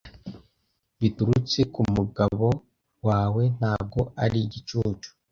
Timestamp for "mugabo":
1.95-2.47